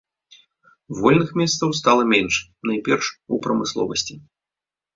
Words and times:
Вольных 0.99 1.29
месцаў 1.41 1.75
стала 1.81 2.03
менш 2.13 2.35
найперш 2.73 3.13
у 3.33 3.41
прамысловасці. 3.47 4.13